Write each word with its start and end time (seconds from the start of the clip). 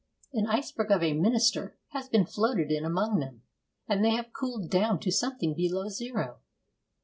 An 0.33 0.47
iceberg 0.47 0.89
of 0.89 1.03
a 1.03 1.13
minister 1.13 1.77
has 1.89 2.09
been 2.09 2.25
floated 2.25 2.71
in 2.71 2.83
among 2.83 3.19
them, 3.19 3.43
and 3.87 4.03
they 4.03 4.09
have 4.15 4.33
cooled 4.33 4.67
down 4.71 4.99
to 5.01 5.11
something 5.11 5.53
below 5.53 5.89
zero.' 5.89 6.39